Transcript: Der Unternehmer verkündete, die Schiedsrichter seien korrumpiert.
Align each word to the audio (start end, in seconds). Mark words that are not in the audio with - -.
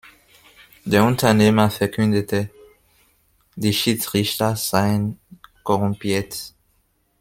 Der 0.83 1.03
Unternehmer 1.05 1.69
verkündete, 1.69 2.49
die 3.55 3.71
Schiedsrichter 3.71 4.55
seien 4.55 5.19
korrumpiert. 5.63 6.55